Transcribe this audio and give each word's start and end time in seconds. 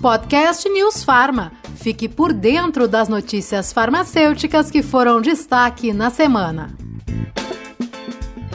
Podcast 0.00 0.68
News 0.68 1.02
Farma. 1.02 1.52
Fique 1.76 2.08
por 2.08 2.32
dentro 2.32 2.86
das 2.86 3.08
notícias 3.08 3.72
farmacêuticas 3.72 4.70
que 4.70 4.82
foram 4.82 5.20
destaque 5.20 5.92
na 5.92 6.10
semana. 6.10 6.76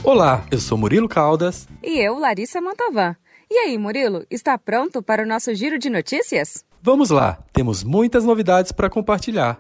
Olá, 0.04 0.46
eu 0.51 0.59
sou 0.59 0.78
Murilo 0.78 1.07
Caldas. 1.07 1.67
E 1.81 1.99
eu, 1.99 2.20
Larissa 2.20 2.59
Mantovan. 2.59 3.15
E 3.49 3.55
aí, 3.55 3.78
Murilo, 3.78 4.26
está 4.29 4.58
pronto 4.58 5.01
para 5.01 5.24
o 5.24 5.26
nosso 5.26 5.53
giro 5.53 5.78
de 5.78 5.90
notícias? 5.90 6.65
Vamos 6.81 7.10
lá, 7.10 7.40
temos 7.53 7.83
muitas 7.83 8.26
novidades 8.26 8.71
para 8.71 8.90
compartilhar. 8.90 9.60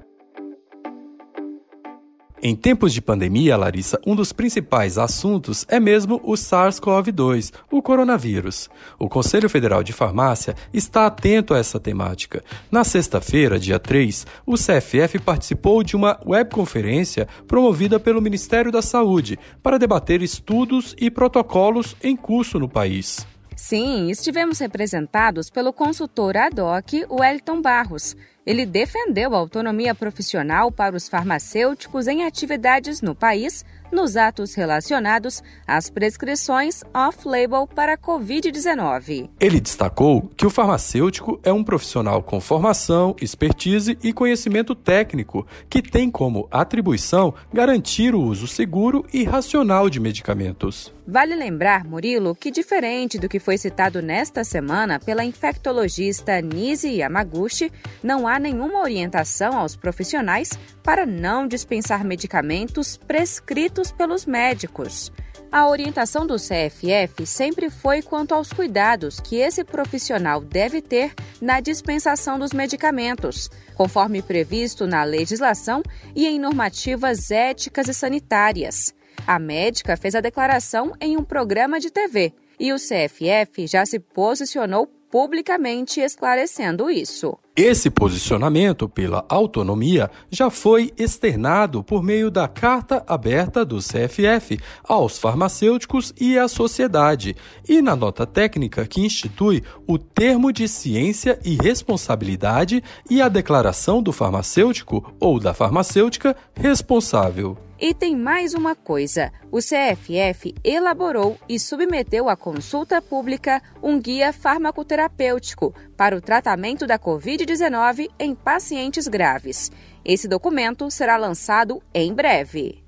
Em 2.45 2.57
tempos 2.57 2.93
de 2.93 3.01
pandemia, 3.01 3.55
Larissa, 3.55 3.97
um 4.05 4.13
dos 4.13 4.33
principais 4.33 4.97
assuntos 4.97 5.65
é 5.69 5.79
mesmo 5.79 6.19
o 6.25 6.33
SARS-CoV-2, 6.33 7.53
o 7.71 7.81
coronavírus. 7.81 8.69
O 8.99 9.07
Conselho 9.07 9.49
Federal 9.49 9.81
de 9.81 9.93
Farmácia 9.93 10.53
está 10.73 11.05
atento 11.05 11.53
a 11.53 11.57
essa 11.57 11.79
temática. 11.79 12.43
Na 12.69 12.83
sexta-feira, 12.83 13.57
dia 13.57 13.79
3, 13.79 14.27
o 14.45 14.55
CFF 14.55 15.19
participou 15.19 15.81
de 15.83 15.95
uma 15.95 16.19
webconferência 16.25 17.29
promovida 17.47 17.97
pelo 17.97 18.21
Ministério 18.21 18.73
da 18.73 18.81
Saúde 18.81 19.39
para 19.63 19.79
debater 19.79 20.21
estudos 20.21 20.93
e 20.99 21.09
protocolos 21.09 21.95
em 22.03 22.13
curso 22.13 22.59
no 22.59 22.67
país. 22.67 23.25
Sim, 23.55 24.09
estivemos 24.09 24.59
representados 24.59 25.49
pelo 25.49 25.71
consultor 25.71 26.35
ad 26.35 26.59
hoc 26.59 27.05
Wellington 27.09 27.61
Barros. 27.61 28.17
Ele 28.45 28.65
defendeu 28.65 29.33
a 29.33 29.37
autonomia 29.37 29.95
profissional 29.95 30.71
para 30.71 30.95
os 30.95 31.07
farmacêuticos 31.07 32.07
em 32.07 32.25
atividades 32.25 33.01
no 33.01 33.15
país, 33.15 33.63
nos 33.93 34.17
atos 34.17 34.53
relacionados 34.55 35.41
às 35.65 35.89
prescrições 35.89 36.81
off-label 36.93 37.67
para 37.67 37.93
a 37.93 37.97
Covid-19. 37.97 39.29
Ele 39.39 39.61
destacou 39.61 40.29
que 40.35 40.45
o 40.45 40.49
farmacêutico 40.49 41.39
é 41.43 41.53
um 41.53 41.63
profissional 41.63 42.21
com 42.23 42.41
formação, 42.41 43.15
expertise 43.21 43.97
e 44.03 44.11
conhecimento 44.11 44.75
técnico, 44.75 45.47
que 45.69 45.81
tem 45.81 46.09
como 46.09 46.47
atribuição 46.51 47.33
garantir 47.53 48.15
o 48.15 48.21
uso 48.21 48.47
seguro 48.47 49.05
e 49.13 49.23
racional 49.23 49.89
de 49.89 49.99
medicamentos. 49.99 50.93
Vale 51.05 51.35
lembrar, 51.35 51.83
Murilo, 51.83 52.33
que 52.33 52.49
diferente 52.49 53.19
do 53.19 53.27
que 53.27 53.39
foi 53.39 53.57
citado 53.57 54.01
nesta 54.01 54.43
semana 54.43 54.99
pela 54.99 55.25
infectologista 55.25 56.41
Nise 56.41 56.89
Yamaguchi, 56.89 57.69
não 58.01 58.25
há 58.25 58.39
nenhuma 58.39 58.79
orientação 58.79 59.57
aos 59.57 59.75
profissionais 59.75 60.57
para 60.81 61.05
não 61.05 61.45
dispensar 61.45 62.05
medicamentos 62.05 62.95
prescritos 62.95 63.82
pelos 63.91 64.25
médicos. 64.25 65.11
A 65.51 65.67
orientação 65.67 66.25
do 66.25 66.35
CFF 66.37 67.27
sempre 67.27 67.69
foi 67.69 68.01
quanto 68.01 68.33
aos 68.33 68.51
cuidados 68.51 69.19
que 69.19 69.35
esse 69.35 69.63
profissional 69.63 70.41
deve 70.41 70.81
ter 70.81 71.13
na 71.39 71.59
dispensação 71.59 72.39
dos 72.39 72.53
medicamentos, 72.53 73.51
conforme 73.75 74.23
previsto 74.23 74.87
na 74.87 75.03
legislação 75.03 75.83
e 76.15 76.25
em 76.25 76.39
normativas 76.39 77.29
éticas 77.29 77.87
e 77.87 77.93
sanitárias. 77.93 78.95
A 79.27 79.37
médica 79.37 79.95
fez 79.95 80.15
a 80.15 80.21
declaração 80.21 80.93
em 80.99 81.17
um 81.17 81.23
programa 81.23 81.79
de 81.79 81.91
TV 81.91 82.33
e 82.59 82.73
o 82.73 82.77
CFF 82.77 83.67
já 83.67 83.85
se 83.85 83.99
posicionou 83.99 84.87
publicamente 85.11 86.01
esclarecendo 86.01 86.89
isso. 86.89 87.37
Esse 87.55 87.91
posicionamento 87.91 88.89
pela 88.89 89.23
autonomia 89.29 90.09
já 90.31 90.49
foi 90.49 90.91
externado 90.97 91.83
por 91.83 92.01
meio 92.01 92.31
da 92.31 92.47
carta 92.47 93.03
aberta 93.05 93.63
do 93.63 93.77
CFF 93.77 94.57
aos 94.83 95.19
farmacêuticos 95.19 96.11
e 96.19 96.35
à 96.35 96.47
sociedade, 96.47 97.35
e 97.69 97.79
na 97.79 97.95
nota 97.95 98.25
técnica 98.25 98.87
que 98.87 99.01
institui 99.01 99.61
o 99.85 99.99
termo 99.99 100.51
de 100.51 100.67
ciência 100.67 101.39
e 101.45 101.55
responsabilidade 101.55 102.83
e 103.07 103.21
a 103.21 103.29
declaração 103.29 104.01
do 104.01 104.11
farmacêutico 104.11 105.13
ou 105.19 105.39
da 105.39 105.53
farmacêutica 105.53 106.35
responsável. 106.55 107.55
E 107.79 107.93
tem 107.93 108.15
mais 108.15 108.53
uma 108.53 108.75
coisa: 108.75 109.29
o 109.51 109.57
CFF 109.57 110.55
elaborou 110.63 111.37
e 111.49 111.59
submeteu 111.59 112.29
à 112.29 112.35
consulta 112.35 113.01
pública 113.01 113.61
um 113.81 113.99
guia 113.99 114.31
farmacoterapêutico 114.31 115.75
para 115.97 116.15
o 116.15 116.21
tratamento 116.21 116.85
da 116.85 116.99
Covid-19 116.99 118.09
em 118.19 118.35
pacientes 118.35 119.07
graves. 119.07 119.71
Esse 120.03 120.27
documento 120.27 120.89
será 120.91 121.17
lançado 121.17 121.81
em 121.93 122.13
breve. 122.13 122.83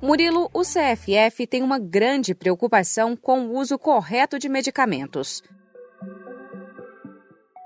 Murilo, 0.00 0.48
o 0.54 0.62
CFF 0.62 1.46
tem 1.46 1.62
uma 1.62 1.78
grande 1.78 2.34
preocupação 2.34 3.16
com 3.16 3.46
o 3.46 3.58
uso 3.58 3.78
correto 3.78 4.38
de 4.38 4.48
medicamentos. 4.48 5.42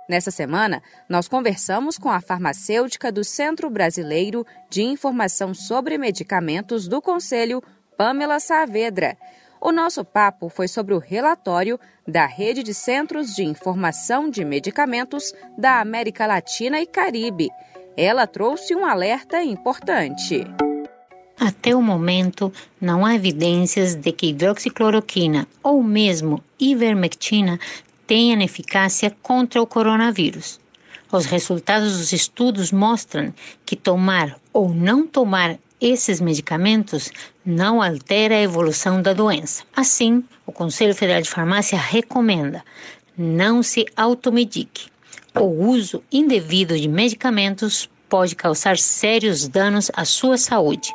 Nessa 0.08 0.30
semana, 0.30 0.82
nós 1.08 1.28
conversamos 1.28 1.96
com 1.96 2.10
a 2.10 2.20
farmacêutica 2.20 3.12
do 3.12 3.22
Centro 3.22 3.70
Brasileiro 3.70 4.44
de 4.68 4.82
Informação 4.82 5.54
sobre 5.54 5.96
Medicamentos 5.96 6.88
do 6.88 7.00
Conselho, 7.00 7.62
Pamela 7.96 8.40
Saavedra. 8.40 9.16
O 9.64 9.70
nosso 9.70 10.04
papo 10.04 10.48
foi 10.48 10.66
sobre 10.66 10.92
o 10.92 10.98
relatório 10.98 11.78
da 12.06 12.26
Rede 12.26 12.64
de 12.64 12.74
Centros 12.74 13.32
de 13.32 13.44
Informação 13.44 14.28
de 14.28 14.44
Medicamentos 14.44 15.32
da 15.56 15.80
América 15.80 16.26
Latina 16.26 16.80
e 16.80 16.86
Caribe. 16.86 17.48
Ela 17.96 18.26
trouxe 18.26 18.74
um 18.74 18.84
alerta 18.84 19.40
importante. 19.40 20.44
Até 21.38 21.76
o 21.76 21.80
momento, 21.80 22.52
não 22.80 23.06
há 23.06 23.14
evidências 23.14 23.94
de 23.94 24.10
que 24.10 24.30
hidroxicloroquina 24.30 25.46
ou 25.62 25.80
mesmo 25.80 26.42
ivermectina 26.58 27.60
tenham 28.04 28.42
eficácia 28.42 29.14
contra 29.22 29.62
o 29.62 29.66
coronavírus. 29.66 30.58
Os 31.12 31.24
resultados 31.24 31.98
dos 31.98 32.12
estudos 32.12 32.72
mostram 32.72 33.32
que 33.64 33.76
tomar 33.76 34.40
ou 34.52 34.70
não 34.70 35.06
tomar 35.06 35.56
esses 35.82 36.20
medicamentos 36.20 37.10
não 37.44 37.82
altera 37.82 38.36
a 38.36 38.40
evolução 38.40 39.02
da 39.02 39.12
doença. 39.12 39.64
Assim, 39.74 40.22
o 40.46 40.52
Conselho 40.52 40.94
Federal 40.94 41.20
de 41.20 41.28
Farmácia 41.28 41.76
recomenda 41.76 42.64
não 43.18 43.62
se 43.62 43.84
automedique. 43.96 44.86
O 45.34 45.44
uso 45.44 46.02
indevido 46.12 46.78
de 46.78 46.88
medicamentos 46.88 47.90
pode 48.08 48.36
causar 48.36 48.78
sérios 48.78 49.48
danos 49.48 49.90
à 49.94 50.04
sua 50.04 50.38
saúde. 50.38 50.92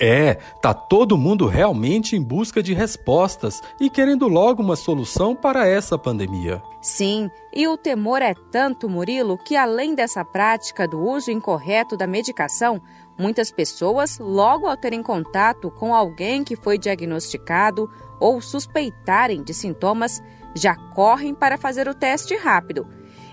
É, 0.00 0.34
tá 0.60 0.74
todo 0.74 1.16
mundo 1.16 1.46
realmente 1.46 2.16
em 2.16 2.22
busca 2.22 2.62
de 2.62 2.74
respostas 2.74 3.62
e 3.80 3.88
querendo 3.88 4.26
logo 4.26 4.62
uma 4.62 4.74
solução 4.74 5.36
para 5.36 5.68
essa 5.68 5.96
pandemia. 5.96 6.60
Sim, 6.82 7.30
e 7.54 7.68
o 7.68 7.76
temor 7.76 8.20
é 8.20 8.34
tanto, 8.50 8.88
Murilo, 8.88 9.38
que 9.38 9.56
além 9.56 9.94
dessa 9.94 10.24
prática 10.24 10.88
do 10.88 11.00
uso 11.00 11.30
incorreto 11.30 11.96
da 11.96 12.06
medicação, 12.06 12.82
muitas 13.16 13.52
pessoas, 13.52 14.18
logo 14.18 14.66
ao 14.66 14.76
terem 14.76 15.02
contato 15.02 15.70
com 15.70 15.94
alguém 15.94 16.42
que 16.42 16.56
foi 16.56 16.76
diagnosticado 16.76 17.88
ou 18.18 18.40
suspeitarem 18.40 19.44
de 19.44 19.54
sintomas, 19.54 20.20
já 20.54 20.74
correm 20.74 21.34
para 21.34 21.56
fazer 21.56 21.88
o 21.88 21.94
teste 21.94 22.34
rápido. 22.36 22.86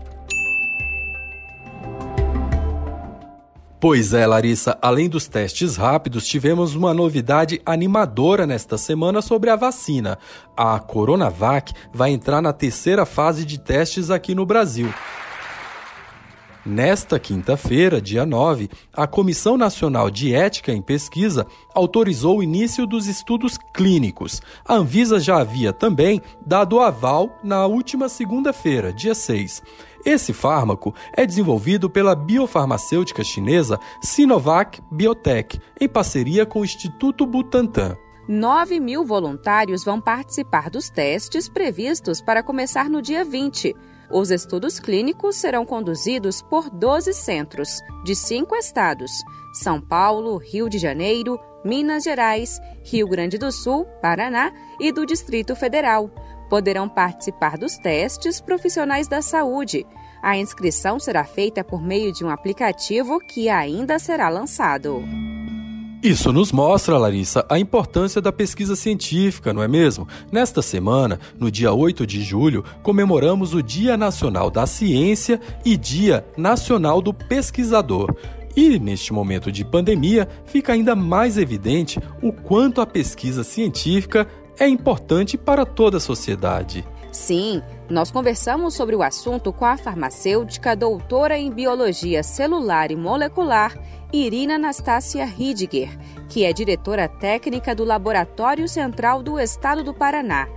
Pois 3.87 4.13
é, 4.13 4.25
Larissa, 4.25 4.75
além 4.81 5.07
dos 5.07 5.27
testes 5.27 5.75
rápidos, 5.75 6.25
tivemos 6.25 6.73
uma 6.73 6.91
novidade 6.91 7.61
animadora 7.63 8.47
nesta 8.47 8.79
semana 8.79 9.21
sobre 9.21 9.51
a 9.51 9.55
vacina. 9.55 10.17
A 10.57 10.79
Coronavac 10.79 11.71
vai 11.93 12.09
entrar 12.09 12.41
na 12.41 12.51
terceira 12.51 13.05
fase 13.05 13.45
de 13.45 13.59
testes 13.59 14.09
aqui 14.09 14.33
no 14.33 14.43
Brasil. 14.43 14.91
Nesta 16.65 17.19
quinta-feira, 17.19 18.01
dia 18.01 18.25
9, 18.25 18.71
a 18.91 19.05
Comissão 19.05 19.55
Nacional 19.55 20.09
de 20.09 20.33
Ética 20.33 20.71
em 20.71 20.81
Pesquisa 20.81 21.45
autorizou 21.75 22.39
o 22.39 22.43
início 22.43 22.87
dos 22.87 23.05
estudos 23.05 23.55
clínicos. 23.71 24.41
A 24.67 24.73
Anvisa 24.73 25.19
já 25.19 25.37
havia 25.37 25.71
também 25.71 26.19
dado 26.43 26.79
aval 26.79 27.37
na 27.43 27.67
última 27.67 28.09
segunda-feira, 28.09 28.91
dia 28.91 29.13
6. 29.13 29.61
Esse 30.03 30.33
fármaco 30.33 30.91
é 31.13 31.23
desenvolvido 31.23 31.87
pela 31.87 32.15
biofarmacêutica 32.15 33.23
chinesa 33.23 33.79
Sinovac 34.01 34.81
Biotech, 34.91 35.59
em 35.79 35.87
parceria 35.87 36.47
com 36.47 36.61
o 36.61 36.65
Instituto 36.65 37.27
Butantan. 37.27 37.95
9 38.27 38.79
mil 38.79 39.05
voluntários 39.05 39.83
vão 39.83 40.01
participar 40.01 40.71
dos 40.71 40.89
testes 40.89 41.47
previstos 41.47 42.21
para 42.21 42.41
começar 42.41 42.89
no 42.89 43.03
dia 43.03 43.23
20. 43.23 43.75
Os 44.09 44.31
estudos 44.31 44.79
clínicos 44.79 45.35
serão 45.35 45.65
conduzidos 45.65 46.41
por 46.41 46.69
12 46.69 47.13
centros, 47.13 47.81
de 48.03 48.15
cinco 48.15 48.55
estados: 48.55 49.11
São 49.53 49.81
Paulo, 49.81 50.37
Rio 50.37 50.69
de 50.69 50.77
Janeiro, 50.77 51.39
Minas 51.63 52.03
Gerais, 52.03 52.59
Rio 52.83 53.07
Grande 53.07 53.37
do 53.37 53.51
Sul, 53.51 53.85
Paraná 54.01 54.53
e 54.79 54.91
do 54.91 55.05
Distrito 55.05 55.55
Federal. 55.55 56.09
Poderão 56.49 56.87
participar 56.87 57.57
dos 57.57 57.77
testes 57.77 58.39
profissionais 58.39 59.07
da 59.07 59.21
saúde. 59.21 59.85
A 60.21 60.37
inscrição 60.37 60.99
será 60.99 61.23
feita 61.25 61.63
por 61.63 61.81
meio 61.81 62.13
de 62.13 62.23
um 62.23 62.29
aplicativo 62.29 63.19
que 63.19 63.49
ainda 63.49 63.97
será 63.97 64.29
lançado. 64.29 65.03
Isso 66.05 66.31
nos 66.31 66.51
mostra, 66.51 66.99
Larissa, 66.99 67.43
a 67.49 67.57
importância 67.57 68.21
da 68.21 68.31
pesquisa 68.31 68.75
científica, 68.75 69.51
não 69.51 69.63
é 69.63 69.67
mesmo? 69.67 70.07
Nesta 70.31 70.61
semana, 70.61 71.19
no 71.39 71.49
dia 71.49 71.73
8 71.73 72.05
de 72.05 72.21
julho, 72.21 72.63
comemoramos 72.83 73.55
o 73.55 73.63
Dia 73.63 73.97
Nacional 73.97 74.51
da 74.51 74.67
Ciência 74.67 75.41
e 75.65 75.75
Dia 75.75 76.23
Nacional 76.37 77.01
do 77.01 77.11
Pesquisador. 77.11 78.15
E 78.55 78.77
neste 78.77 79.11
momento 79.11 79.51
de 79.51 79.65
pandemia, 79.65 80.29
fica 80.45 80.73
ainda 80.73 80.95
mais 80.95 81.39
evidente 81.39 81.99
o 82.21 82.31
quanto 82.31 82.81
a 82.81 82.85
pesquisa 82.85 83.43
científica 83.43 84.27
é 84.59 84.67
importante 84.67 85.39
para 85.39 85.65
toda 85.65 85.97
a 85.97 85.99
sociedade. 85.99 86.85
Sim, 87.11 87.63
nós 87.89 88.11
conversamos 88.11 88.75
sobre 88.75 88.95
o 88.95 89.01
assunto 89.01 89.51
com 89.51 89.65
a 89.65 89.75
farmacêutica 89.75 90.75
doutora 90.75 91.35
em 91.35 91.49
biologia 91.49 92.21
celular 92.21 92.91
e 92.91 92.95
molecular 92.95 93.73
Irina 94.23 94.55
Anastácia 94.55 95.25
Ridiger, 95.25 95.89
que 96.29 96.45
é 96.45 96.53
diretora 96.53 97.05
técnica 97.05 97.75
do 97.75 97.83
Laboratório 97.83 98.65
Central 98.65 99.21
do 99.21 99.37
Estado 99.37 99.83
do 99.83 99.93
Paraná. 99.93 100.47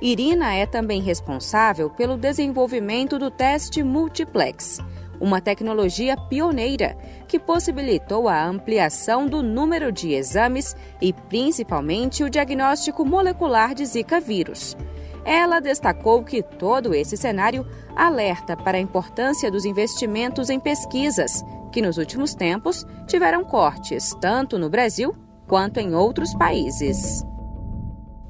Irina 0.00 0.54
é 0.54 0.64
também 0.64 1.02
responsável 1.02 1.90
pelo 1.90 2.16
desenvolvimento 2.16 3.18
do 3.18 3.30
teste 3.30 3.82
multiplex, 3.82 4.78
uma 5.20 5.42
tecnologia 5.42 6.16
pioneira 6.16 6.96
que 7.28 7.38
possibilitou 7.38 8.28
a 8.28 8.46
ampliação 8.46 9.26
do 9.26 9.42
número 9.42 9.92
de 9.92 10.14
exames 10.14 10.74
e 10.98 11.12
principalmente 11.12 12.24
o 12.24 12.30
diagnóstico 12.30 13.04
molecular 13.04 13.74
de 13.74 13.84
Zika 13.84 14.20
vírus. 14.20 14.74
Ela 15.22 15.60
destacou 15.60 16.24
que 16.24 16.42
todo 16.42 16.94
esse 16.94 17.18
cenário 17.18 17.66
alerta 17.94 18.56
para 18.56 18.78
a 18.78 18.80
importância 18.80 19.50
dos 19.50 19.66
investimentos 19.66 20.48
em 20.48 20.58
pesquisas, 20.58 21.44
que 21.72 21.82
nos 21.82 21.98
últimos 21.98 22.34
tempos 22.34 22.86
tiveram 23.08 23.42
cortes 23.42 24.14
tanto 24.20 24.58
no 24.58 24.70
Brasil 24.70 25.16
quanto 25.48 25.78
em 25.78 25.94
outros 25.94 26.32
países. 26.34 27.24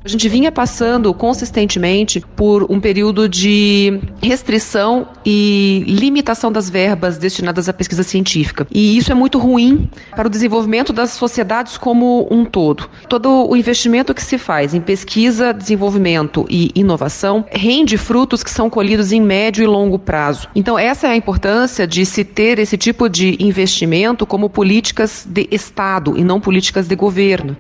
A 0.05 0.09
gente 0.09 0.29
vinha 0.29 0.51
passando 0.51 1.15
consistentemente 1.15 2.21
por 2.35 2.67
um 2.69 2.81
período 2.81 3.29
de 3.29 4.01
restrição 4.21 5.07
e 5.25 5.85
limitação 5.87 6.51
das 6.51 6.69
verbas 6.69 7.19
destinadas 7.19 7.69
à 7.69 7.73
pesquisa 7.73 8.03
científica. 8.03 8.67
E 8.73 8.97
isso 8.97 9.13
é 9.13 9.15
muito 9.15 9.39
ruim 9.39 9.89
para 10.11 10.27
o 10.27 10.31
desenvolvimento 10.31 10.93
das 10.93 11.11
sociedades 11.11 11.79
como 11.79 12.27
um 12.31 12.45
todo. 12.45 12.91
Todo 13.09 13.49
o 13.49 13.57
investimento 13.57 14.13
que 14.13 14.23
se 14.23 14.39
faz 14.39 14.75
em 14.75 14.81
pesquisa, 14.81 15.53
desenvolvimento 15.53 16.47
e 16.51 16.73
inovação 16.75 17.45
rende 17.51 17.97
frutos 17.97 18.43
que 18.43 18.51
são 18.51 18.69
colhidos 18.69 19.13
em 19.13 19.21
médio 19.21 19.63
e 19.63 19.67
longo 19.69 20.01
prazo. 20.01 20.49
Então, 20.55 20.77
essa 20.77 21.07
é 21.07 21.11
a 21.11 21.17
importância 21.17 21.87
de 21.87 22.05
se 22.05 22.25
ter 22.25 22.59
esse 22.59 22.77
tipo 22.77 23.09
de 23.09 23.37
investimento 23.39 24.27
como 24.27 24.51
políticas 24.51 25.25
de 25.29 25.47
Estado 25.51 26.19
e 26.19 26.25
não 26.25 26.41
políticas 26.41 26.89
de 26.89 26.97
governo. 26.97 27.57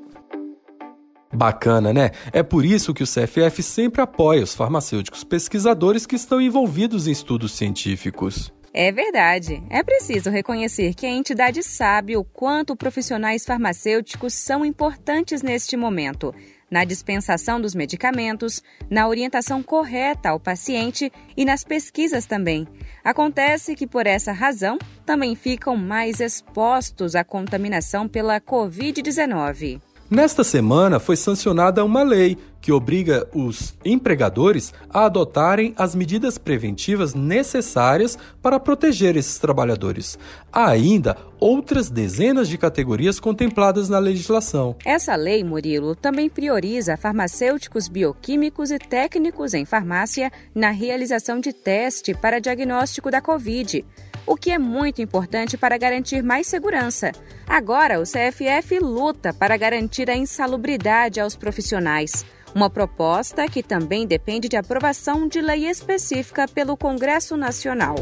Bacana, 1.32 1.92
né? 1.92 2.10
É 2.32 2.42
por 2.42 2.64
isso 2.64 2.92
que 2.92 3.02
o 3.02 3.06
CFF 3.06 3.62
sempre 3.62 4.02
apoia 4.02 4.42
os 4.42 4.54
farmacêuticos 4.54 5.24
pesquisadores 5.24 6.04
que 6.04 6.16
estão 6.16 6.40
envolvidos 6.40 7.06
em 7.06 7.12
estudos 7.12 7.52
científicos. 7.52 8.52
É 8.74 8.90
verdade. 8.90 9.62
É 9.68 9.82
preciso 9.82 10.30
reconhecer 10.30 10.94
que 10.94 11.04
a 11.04 11.10
entidade 11.10 11.62
sabe 11.62 12.16
o 12.16 12.24
quanto 12.24 12.74
profissionais 12.74 13.44
farmacêuticos 13.44 14.32
são 14.32 14.64
importantes 14.64 15.42
neste 15.42 15.76
momento, 15.76 16.34
na 16.70 16.82
dispensação 16.84 17.60
dos 17.60 17.74
medicamentos, 17.74 18.62
na 18.88 19.06
orientação 19.06 19.62
correta 19.62 20.30
ao 20.30 20.40
paciente 20.40 21.12
e 21.36 21.44
nas 21.44 21.62
pesquisas 21.62 22.24
também. 22.24 22.66
Acontece 23.04 23.74
que, 23.74 23.86
por 23.86 24.06
essa 24.06 24.32
razão, 24.32 24.78
também 25.04 25.34
ficam 25.34 25.76
mais 25.76 26.18
expostos 26.18 27.14
à 27.14 27.22
contaminação 27.22 28.08
pela 28.08 28.40
Covid-19. 28.40 29.82
Nesta 30.14 30.44
semana 30.44 31.00
foi 31.00 31.16
sancionada 31.16 31.82
uma 31.82 32.02
lei 32.02 32.36
que 32.62 32.72
obriga 32.72 33.28
os 33.34 33.74
empregadores 33.84 34.72
a 34.88 35.06
adotarem 35.06 35.74
as 35.76 35.96
medidas 35.96 36.38
preventivas 36.38 37.12
necessárias 37.12 38.16
para 38.40 38.60
proteger 38.60 39.16
esses 39.16 39.38
trabalhadores. 39.38 40.16
Há 40.52 40.68
ainda 40.68 41.16
outras 41.40 41.90
dezenas 41.90 42.48
de 42.48 42.56
categorias 42.56 43.18
contempladas 43.18 43.88
na 43.88 43.98
legislação. 43.98 44.76
Essa 44.84 45.16
lei, 45.16 45.42
Murilo, 45.42 45.96
também 45.96 46.30
prioriza 46.30 46.96
farmacêuticos 46.96 47.88
bioquímicos 47.88 48.70
e 48.70 48.78
técnicos 48.78 49.52
em 49.52 49.64
farmácia 49.64 50.30
na 50.54 50.70
realização 50.70 51.40
de 51.40 51.52
teste 51.52 52.14
para 52.14 52.40
diagnóstico 52.40 53.10
da 53.10 53.20
Covid 53.20 53.84
o 54.26 54.36
que 54.36 54.50
é 54.50 54.58
muito 54.58 55.02
importante 55.02 55.56
para 55.56 55.76
garantir 55.76 56.22
mais 56.22 56.46
segurança. 56.46 57.12
Agora, 57.46 58.00
o 58.00 58.04
CFF 58.04 58.78
luta 58.78 59.32
para 59.32 59.56
garantir 59.56 60.08
a 60.08 60.16
insalubridade 60.16 61.20
aos 61.20 61.36
profissionais. 61.36 62.24
Uma 62.54 62.68
proposta 62.68 63.48
que 63.48 63.62
também 63.62 64.06
depende 64.06 64.46
de 64.46 64.56
aprovação 64.56 65.26
de 65.26 65.40
lei 65.40 65.66
específica 65.66 66.46
pelo 66.46 66.76
Congresso 66.76 67.34
Nacional. 67.34 67.94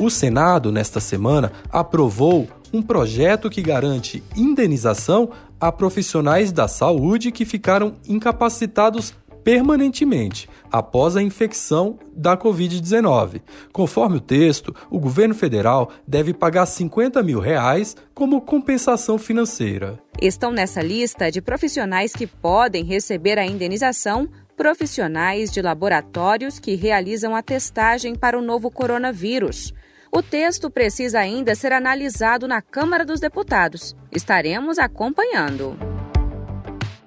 O 0.00 0.08
Senado, 0.08 0.72
nesta 0.72 1.00
semana, 1.00 1.52
aprovou 1.70 2.48
um 2.72 2.80
projeto 2.80 3.50
que 3.50 3.60
garante 3.60 4.22
indenização 4.34 5.30
a 5.60 5.70
profissionais 5.70 6.50
da 6.50 6.66
saúde 6.66 7.30
que 7.30 7.44
ficaram 7.44 7.94
incapacitados 8.08 9.14
permanentemente 9.44 10.48
após 10.70 11.16
a 11.16 11.22
infecção 11.22 11.98
da 12.14 12.36
Covid-19. 12.36 13.40
Conforme 13.72 14.16
o 14.16 14.20
texto, 14.20 14.74
o 14.90 14.98
governo 14.98 15.34
federal 15.34 15.90
deve 16.06 16.32
pagar 16.32 16.66
50 16.66 17.22
mil 17.22 17.40
reais 17.40 17.96
como 18.14 18.40
compensação 18.40 19.18
financeira. 19.18 19.98
Estão 20.20 20.52
nessa 20.52 20.82
lista 20.82 21.30
de 21.30 21.40
profissionais 21.40 22.12
que 22.12 22.26
podem 22.26 22.84
receber 22.84 23.38
a 23.38 23.46
indenização 23.46 24.28
profissionais 24.56 25.50
de 25.50 25.60
laboratórios 25.60 26.58
que 26.58 26.74
realizam 26.74 27.36
a 27.36 27.42
testagem 27.42 28.14
para 28.14 28.38
o 28.38 28.42
novo 28.42 28.70
coronavírus. 28.70 29.72
O 30.10 30.22
texto 30.22 30.70
precisa 30.70 31.18
ainda 31.18 31.54
ser 31.54 31.72
analisado 31.72 32.48
na 32.48 32.62
Câmara 32.62 33.04
dos 33.04 33.20
Deputados. 33.20 33.94
Estaremos 34.10 34.78
acompanhando. 34.78 35.95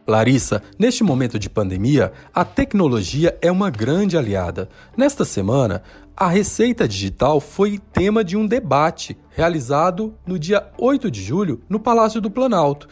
Larissa, 0.09 0.63
neste 0.77 1.03
momento 1.03 1.37
de 1.37 1.49
pandemia, 1.49 2.11
a 2.33 2.43
tecnologia 2.43 3.37
é 3.41 3.51
uma 3.51 3.69
grande 3.69 4.17
aliada. 4.17 4.67
Nesta 4.97 5.23
semana, 5.23 5.83
a 6.17 6.27
receita 6.27 6.87
digital 6.87 7.39
foi 7.39 7.79
tema 7.93 8.23
de 8.23 8.35
um 8.35 8.45
debate 8.45 9.15
realizado 9.29 10.13
no 10.25 10.37
dia 10.37 10.67
8 10.77 11.09
de 11.09 11.21
julho 11.21 11.61
no 11.69 11.79
Palácio 11.79 12.19
do 12.19 12.29
Planalto. 12.29 12.89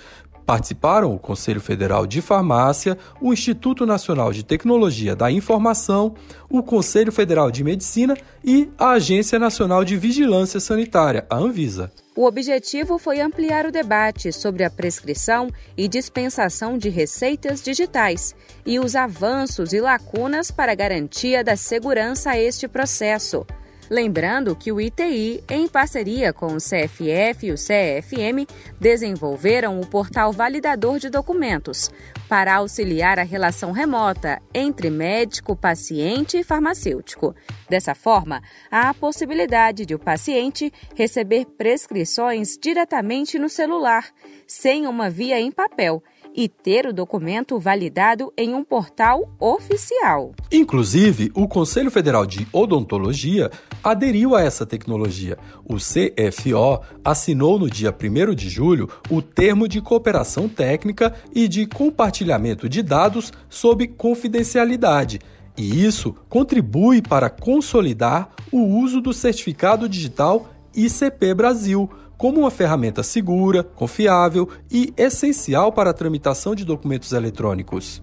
Participaram 0.47 1.13
o 1.13 1.19
Conselho 1.19 1.59
Federal 1.59 2.07
de 2.07 2.21
Farmácia, 2.21 2.97
o 3.19 3.33
Instituto 3.33 3.85
Nacional 3.85 4.31
de 4.31 4.45
Tecnologia 4.45 5.13
da 5.13 5.29
Informação, 5.29 6.15
o 6.49 6.63
Conselho 6.63 7.11
Federal 7.11 7.51
de 7.51 7.65
Medicina 7.65 8.15
e 8.41 8.69
a 8.77 8.91
Agência 8.91 9.37
Nacional 9.37 9.83
de 9.83 9.97
Vigilância 9.97 10.61
Sanitária, 10.61 11.25
a 11.29 11.35
Anvisa. 11.35 11.91
O 12.15 12.25
objetivo 12.25 12.97
foi 12.97 13.19
ampliar 13.19 13.65
o 13.65 13.73
debate 13.73 14.31
sobre 14.31 14.63
a 14.63 14.69
prescrição 14.69 15.49
e 15.75 15.85
dispensação 15.85 16.77
de 16.77 16.87
receitas 16.87 17.61
digitais 17.61 18.33
e 18.65 18.79
os 18.79 18.95
avanços 18.95 19.73
e 19.73 19.81
lacunas 19.81 20.49
para 20.49 20.73
garantia 20.73 21.43
da 21.43 21.57
segurança 21.57 22.31
a 22.31 22.39
este 22.39 22.69
processo. 22.69 23.45
Lembrando 23.89 24.55
que 24.55 24.71
o 24.71 24.81
ITI, 24.81 25.43
em 25.49 25.67
parceria 25.67 26.33
com 26.33 26.47
o 26.47 26.57
CFF 26.57 27.47
e 27.47 27.51
o 27.51 27.55
CFM, 27.55 28.45
desenvolveram 28.79 29.79
o 29.79 29.87
portal 29.87 30.33
Validador 30.33 30.99
de 30.99 31.09
Documentos 31.09 31.89
para 32.27 32.55
auxiliar 32.55 33.17
a 33.17 33.23
relação 33.23 33.71
remota 33.71 34.41
entre 34.53 34.89
médico, 34.89 35.55
paciente 35.55 36.37
e 36.37 36.43
farmacêutico. 36.43 37.33
Dessa 37.69 37.95
forma, 37.95 38.41
há 38.69 38.89
a 38.89 38.93
possibilidade 38.93 39.85
de 39.85 39.95
o 39.95 39.99
paciente 39.99 40.71
receber 40.93 41.45
prescrições 41.57 42.57
diretamente 42.61 43.39
no 43.39 43.47
celular, 43.47 44.09
sem 44.45 44.85
uma 44.85 45.09
via 45.09 45.39
em 45.39 45.51
papel 45.51 46.03
e 46.37 46.47
ter 46.47 46.85
o 46.85 46.93
documento 46.93 47.59
validado 47.59 48.31
em 48.37 48.53
um 48.53 48.63
portal 48.63 49.27
oficial. 49.39 50.33
Inclusive, 50.51 51.31
o 51.33 51.47
Conselho 51.47 51.89
Federal 51.89 52.27
de 52.27 52.47
Odontologia 52.53 53.49
aderiu 53.83 54.35
a 54.35 54.43
essa 54.43 54.63
tecnologia. 54.63 55.35
O 55.65 55.77
CFO 55.77 56.83
assinou 57.03 57.57
no 57.57 57.67
dia 57.67 57.91
1 57.91 58.35
de 58.35 58.49
julho 58.49 58.87
o 59.09 59.19
termo 59.19 59.67
de 59.67 59.81
cooperação 59.81 60.47
técnica 60.47 61.15
e 61.33 61.47
de 61.47 61.65
compartilhamento 61.65 62.69
de 62.69 62.83
dados 62.83 63.33
sob 63.49 63.87
confidencialidade. 63.87 65.19
E 65.57 65.83
isso 65.83 66.13
contribui 66.29 67.01
para 67.01 67.31
consolidar 67.31 68.29
o 68.51 68.61
uso 68.61 69.01
do 69.01 69.11
certificado 69.11 69.89
digital 69.89 70.47
ICP 70.75 71.33
Brasil 71.33 71.89
como 72.17 72.41
uma 72.41 72.51
ferramenta 72.51 73.03
segura, 73.03 73.63
confiável 73.63 74.49
e 74.71 74.93
essencial 74.97 75.71
para 75.71 75.91
a 75.91 75.93
tramitação 75.93 76.55
de 76.55 76.65
documentos 76.65 77.13
eletrônicos. 77.13 78.01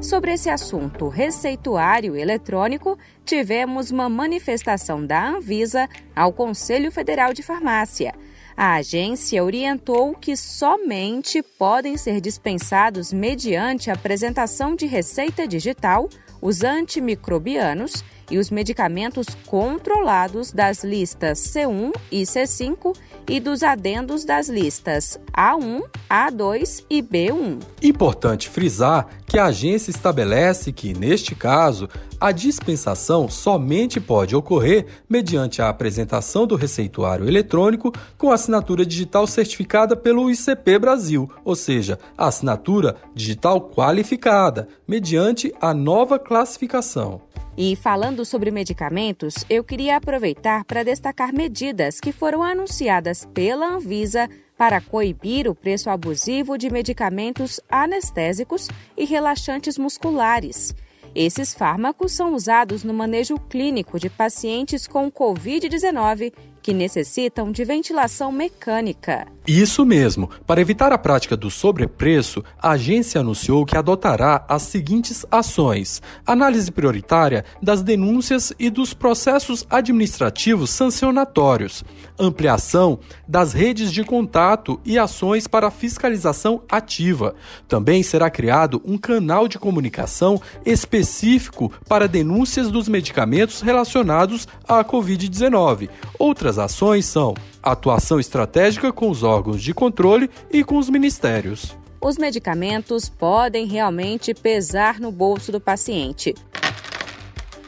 Sobre 0.00 0.32
esse 0.32 0.48
assunto 0.48 1.08
receituário 1.08 2.16
eletrônico, 2.16 2.98
tivemos 3.22 3.90
uma 3.90 4.08
manifestação 4.08 5.04
da 5.04 5.28
Anvisa 5.28 5.86
ao 6.16 6.32
Conselho 6.32 6.90
Federal 6.90 7.34
de 7.34 7.42
Farmácia. 7.42 8.14
A 8.56 8.76
agência 8.76 9.44
orientou 9.44 10.14
que 10.14 10.36
somente 10.36 11.42
podem 11.42 11.98
ser 11.98 12.20
dispensados 12.20 13.12
mediante 13.12 13.90
apresentação 13.90 14.74
de 14.74 14.86
receita 14.86 15.46
digital 15.46 16.08
os 16.40 16.64
antimicrobianos 16.64 18.02
e 18.30 18.38
os 18.38 18.50
medicamentos 18.50 19.26
controlados 19.46 20.52
das 20.52 20.84
listas 20.84 21.38
C1 21.40 21.92
e 22.10 22.22
C5 22.22 22.96
e 23.28 23.40
dos 23.40 23.62
adendos 23.62 24.24
das 24.24 24.48
listas 24.48 25.18
A1, 25.32 25.82
A2 26.08 26.84
e 26.88 27.02
B1. 27.02 27.60
Importante 27.82 28.48
frisar 28.48 29.08
que 29.26 29.38
a 29.38 29.46
agência 29.46 29.90
estabelece 29.90 30.72
que, 30.72 30.92
neste 30.92 31.34
caso, 31.34 31.88
a 32.20 32.32
dispensação 32.32 33.28
somente 33.28 34.00
pode 34.00 34.36
ocorrer 34.36 34.86
mediante 35.08 35.62
a 35.62 35.68
apresentação 35.68 36.46
do 36.46 36.56
receituário 36.56 37.26
eletrônico 37.26 37.92
com 38.18 38.30
assinatura 38.30 38.84
digital 38.84 39.26
certificada 39.26 39.96
pelo 39.96 40.30
ICP 40.30 40.78
Brasil, 40.78 41.30
ou 41.44 41.54
seja, 41.54 41.98
assinatura 42.18 42.96
digital 43.14 43.70
qualificada, 43.70 44.68
mediante 44.86 45.54
a 45.60 45.72
nova 45.72 46.18
classificação. 46.18 47.22
E 47.56 47.76
falando 47.76 48.24
sobre 48.24 48.50
medicamentos, 48.50 49.44
eu 49.48 49.62
queria 49.62 49.96
aproveitar 49.96 50.64
para 50.64 50.82
destacar 50.82 51.32
medidas 51.32 52.00
que 52.00 52.12
foram 52.12 52.42
anunciadas 52.42 53.26
pela 53.34 53.74
Anvisa 53.74 54.28
para 54.56 54.80
coibir 54.80 55.48
o 55.48 55.54
preço 55.54 55.90
abusivo 55.90 56.56
de 56.56 56.70
medicamentos 56.70 57.60
anestésicos 57.68 58.68
e 58.96 59.04
relaxantes 59.04 59.78
musculares. 59.78 60.74
Esses 61.14 61.52
fármacos 61.52 62.12
são 62.12 62.34
usados 62.34 62.84
no 62.84 62.94
manejo 62.94 63.36
clínico 63.48 63.98
de 63.98 64.08
pacientes 64.08 64.86
com 64.86 65.10
Covid-19 65.10 66.32
que 66.62 66.72
necessitam 66.72 67.50
de 67.50 67.64
ventilação 67.64 68.30
mecânica. 68.30 69.26
Isso 69.52 69.84
mesmo. 69.84 70.30
Para 70.46 70.60
evitar 70.60 70.92
a 70.92 70.96
prática 70.96 71.36
do 71.36 71.50
sobrepreço, 71.50 72.44
a 72.56 72.70
agência 72.70 73.20
anunciou 73.20 73.66
que 73.66 73.76
adotará 73.76 74.44
as 74.48 74.62
seguintes 74.62 75.26
ações: 75.28 76.00
análise 76.24 76.70
prioritária 76.70 77.44
das 77.60 77.82
denúncias 77.82 78.52
e 78.60 78.70
dos 78.70 78.94
processos 78.94 79.66
administrativos 79.68 80.70
sancionatórios, 80.70 81.82
ampliação 82.16 83.00
das 83.26 83.52
redes 83.52 83.92
de 83.92 84.04
contato 84.04 84.80
e 84.84 84.96
ações 84.96 85.48
para 85.48 85.68
fiscalização 85.68 86.62
ativa. 86.70 87.34
Também 87.66 88.04
será 88.04 88.30
criado 88.30 88.80
um 88.84 88.96
canal 88.96 89.48
de 89.48 89.58
comunicação 89.58 90.40
específico 90.64 91.72
para 91.88 92.06
denúncias 92.06 92.70
dos 92.70 92.86
medicamentos 92.86 93.62
relacionados 93.62 94.46
à 94.68 94.84
Covid-19. 94.84 95.88
Outras 96.16 96.56
ações 96.56 97.04
são 97.04 97.34
atuação 97.62 98.18
estratégica 98.18 98.92
com 98.92 99.10
os 99.10 99.22
órgãos 99.22 99.62
de 99.62 99.74
controle 99.74 100.30
e 100.50 100.64
com 100.64 100.78
os 100.78 100.88
ministérios. 100.88 101.76
Os 102.00 102.16
medicamentos 102.16 103.08
podem 103.08 103.66
realmente 103.66 104.32
pesar 104.32 104.98
no 104.98 105.12
bolso 105.12 105.52
do 105.52 105.60
paciente. 105.60 106.34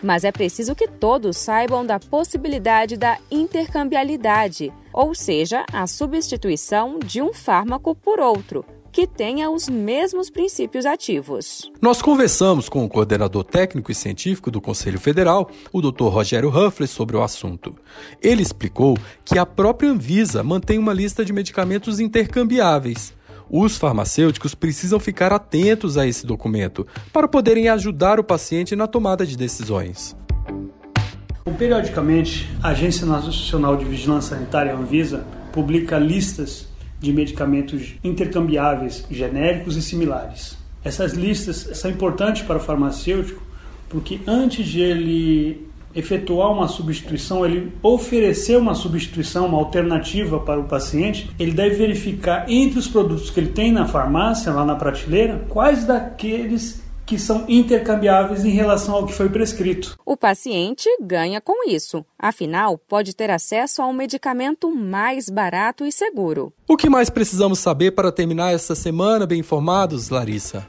Mas 0.02 0.24
é 0.24 0.32
preciso 0.32 0.74
que 0.74 0.88
todos 0.88 1.36
saibam 1.36 1.84
da 1.84 2.00
possibilidade 2.00 2.96
da 2.96 3.18
intercambialidade, 3.30 4.72
ou 4.92 5.14
seja, 5.14 5.64
a 5.72 5.86
substituição 5.86 6.98
de 6.98 7.22
um 7.22 7.32
fármaco 7.32 7.94
por 7.94 8.18
outro, 8.18 8.64
que 8.92 9.06
tenha 9.06 9.50
os 9.50 9.70
mesmos 9.70 10.28
princípios 10.28 10.84
ativos. 10.84 11.72
Nós 11.80 12.02
conversamos 12.02 12.68
com 12.68 12.84
o 12.84 12.88
coordenador 12.88 13.42
técnico 13.42 13.90
e 13.90 13.94
científico 13.94 14.50
do 14.50 14.60
Conselho 14.60 15.00
Federal, 15.00 15.50
o 15.72 15.80
Dr. 15.80 16.08
Rogério 16.08 16.50
Huffles, 16.50 16.90
sobre 16.90 17.16
o 17.16 17.22
assunto. 17.22 17.74
Ele 18.22 18.42
explicou 18.42 18.98
que 19.24 19.38
a 19.38 19.46
própria 19.46 19.90
Anvisa 19.90 20.42
mantém 20.42 20.78
uma 20.78 20.92
lista 20.92 21.24
de 21.24 21.32
medicamentos 21.32 21.98
intercambiáveis. 21.98 23.14
Os 23.48 23.78
farmacêuticos 23.78 24.54
precisam 24.54 25.00
ficar 25.00 25.32
atentos 25.32 25.96
a 25.96 26.06
esse 26.06 26.26
documento 26.26 26.86
para 27.12 27.26
poderem 27.26 27.68
ajudar 27.68 28.20
o 28.20 28.24
paciente 28.24 28.76
na 28.76 28.86
tomada 28.86 29.26
de 29.26 29.36
decisões. 29.36 30.14
Periodicamente, 31.58 32.50
a 32.62 32.68
Agência 32.68 33.06
Nacional 33.06 33.76
de 33.76 33.84
Vigilância 33.84 34.36
Sanitária, 34.36 34.74
Anvisa, 34.74 35.26
publica 35.52 35.98
listas 35.98 36.66
de 37.02 37.12
medicamentos 37.12 37.94
intercambiáveis, 38.02 39.04
genéricos 39.10 39.76
e 39.76 39.82
similares. 39.82 40.56
Essas 40.84 41.12
listas 41.12 41.68
são 41.74 41.90
importantes 41.90 42.42
para 42.42 42.56
o 42.56 42.60
farmacêutico 42.60 43.42
porque 43.88 44.20
antes 44.26 44.66
de 44.66 44.80
ele 44.80 45.66
efetuar 45.94 46.50
uma 46.50 46.66
substituição, 46.66 47.44
ele 47.44 47.70
oferecer 47.82 48.56
uma 48.56 48.74
substituição, 48.74 49.46
uma 49.46 49.58
alternativa 49.58 50.40
para 50.40 50.58
o 50.58 50.64
paciente, 50.64 51.30
ele 51.38 51.52
deve 51.52 51.76
verificar 51.76 52.46
entre 52.48 52.78
os 52.78 52.88
produtos 52.88 53.28
que 53.28 53.38
ele 53.38 53.50
tem 53.50 53.70
na 53.70 53.86
farmácia, 53.86 54.50
lá 54.50 54.64
na 54.64 54.74
prateleira, 54.74 55.44
quais 55.50 55.84
daqueles 55.84 56.81
que 57.12 57.18
são 57.18 57.44
intercambiáveis 57.46 58.42
em 58.42 58.52
relação 58.52 58.94
ao 58.94 59.04
que 59.04 59.12
foi 59.12 59.28
prescrito. 59.28 59.98
O 60.02 60.16
paciente 60.16 60.88
ganha 60.98 61.42
com 61.42 61.68
isso, 61.68 62.02
afinal, 62.18 62.78
pode 62.78 63.14
ter 63.14 63.28
acesso 63.28 63.82
a 63.82 63.86
um 63.86 63.92
medicamento 63.92 64.74
mais 64.74 65.28
barato 65.28 65.84
e 65.84 65.92
seguro. 65.92 66.54
O 66.66 66.74
que 66.74 66.88
mais 66.88 67.10
precisamos 67.10 67.58
saber 67.58 67.90
para 67.90 68.10
terminar 68.10 68.54
essa 68.54 68.74
semana 68.74 69.26
bem 69.26 69.40
informados, 69.40 70.08
Larissa? 70.08 70.66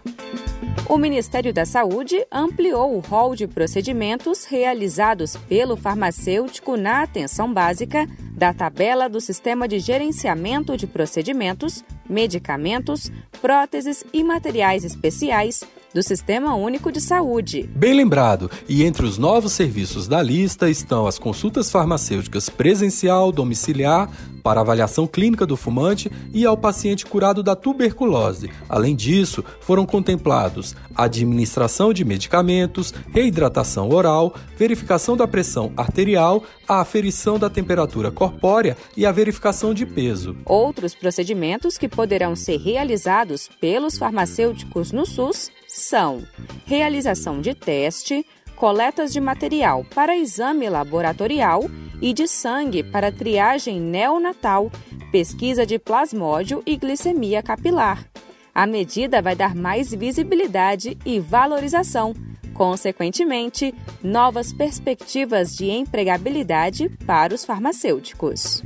O 0.90 0.98
Ministério 0.98 1.54
da 1.54 1.66
Saúde 1.66 2.28
ampliou 2.30 2.98
o 2.98 3.00
rol 3.00 3.38
de 3.38 3.48
procedimentos 3.48 4.44
realizados 4.44 5.38
pelo 5.48 5.78
farmacêutico 5.78 6.76
na 6.76 7.04
atenção 7.04 7.54
básica 7.54 8.06
da 8.34 8.54
tabela 8.54 9.08
do 9.08 9.22
Sistema 9.22 9.66
de 9.66 9.80
Gerenciamento 9.80 10.76
de 10.76 10.88
Procedimentos, 10.88 11.86
Medicamentos, 12.10 13.10
Próteses 13.42 14.04
e 14.12 14.26
Materiais 14.26 14.84
Especiais 14.84 15.64
do 15.94 16.02
Sistema 16.02 16.56
Único 16.56 16.92
de 16.92 17.00
Saúde. 17.00 17.70
Bem 17.76 17.94
lembrado, 17.94 18.50
e 18.68 18.84
entre 18.84 19.06
os 19.06 19.18
novos 19.18 19.54
serviços 19.54 20.08
da 20.08 20.22
lista 20.22 20.70
estão 20.70 21.06
as 21.06 21.20
consultas 21.20 21.70
farmacêuticas 21.70 22.50
presencial, 22.50 23.32
domiciliar, 23.32 24.10
para 24.44 24.62
avaliação 24.62 25.08
clínica 25.08 25.46
do 25.46 25.56
fumante 25.56 26.12
e 26.34 26.46
ao 26.46 26.58
paciente 26.58 27.06
curado 27.06 27.42
da 27.42 27.56
tuberculose. 27.56 28.52
Além 28.68 28.96
disso, 28.96 29.44
foram 29.62 29.86
contemplados 29.86 30.76
administração 30.94 31.94
de 31.94 32.04
medicamentos, 32.04 32.94
reidratação 33.12 33.90
oral, 33.90 34.36
verificação 34.58 35.16
da 35.16 35.28
pressão 35.28 35.72
arterial, 35.78 36.44
a 36.68 36.82
aferição 36.82 37.40
da 37.40 37.50
temperatura 37.50 38.12
corpórea 38.12 38.78
e 38.96 39.06
a 39.06 39.12
verificação 39.12 39.74
de 39.74 39.86
peso. 39.86 40.36
Outros 40.46 40.94
procedimentos 40.94 41.78
que 41.78 41.88
poderão 41.88 42.36
ser 42.36 42.58
realizados 42.58 43.50
pelos 43.60 43.98
farmacêuticos 43.98 44.92
no 44.92 45.06
SUS 45.06 45.50
são 45.68 46.22
realização 46.66 47.42
de 47.42 47.56
teste, 47.56 48.26
coletas 48.56 49.12
de 49.12 49.20
material 49.20 49.86
para 49.94 50.16
exame 50.16 50.70
laboratorial 50.70 51.64
e 52.02 52.14
de 52.14 52.28
sangue 52.28 52.84
para 52.84 53.12
triagem 53.12 53.80
neonatal, 53.80 54.72
pesquisa 55.12 55.66
de 55.66 55.80
plasmódio 55.80 56.62
e 56.66 56.76
glicemia 56.78 57.42
capilar. 57.42 58.06
A 58.54 58.68
medida 58.68 59.22
vai 59.22 59.36
dar 59.36 59.56
mais 59.56 59.92
visibilidade 59.92 60.98
e 61.06 61.20
valorização 61.20 62.14
consequentemente, 62.54 63.74
novas 64.02 64.54
perspectivas 64.54 65.56
de 65.56 65.70
empregabilidade 65.70 66.90
para 67.06 67.34
os 67.34 67.44
farmacêuticos. 67.44 68.62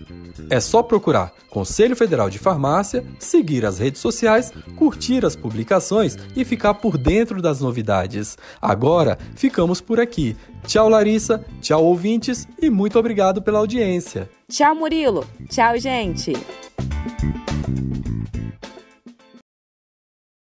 É 0.50 0.60
só 0.60 0.82
procurar 0.82 1.32
Conselho 1.50 1.96
Federal 1.96 2.30
de 2.30 2.38
Farmácia, 2.38 3.04
seguir 3.18 3.64
as 3.64 3.78
redes 3.78 4.00
sociais, 4.00 4.52
curtir 4.76 5.24
as 5.24 5.34
publicações 5.34 6.16
e 6.36 6.44
ficar 6.44 6.74
por 6.74 6.96
dentro 6.96 7.42
das 7.42 7.60
novidades. 7.60 8.38
Agora, 8.60 9.18
ficamos 9.34 9.80
por 9.80 9.98
aqui. 9.98 10.36
Tchau, 10.66 10.88
Larissa, 10.88 11.44
tchau, 11.60 11.84
ouvintes, 11.84 12.46
e 12.60 12.70
muito 12.70 12.98
obrigado 12.98 13.42
pela 13.42 13.58
audiência. 13.58 14.30
Tchau, 14.48 14.74
Murilo. 14.74 15.26
Tchau, 15.48 15.78
gente. 15.78 16.32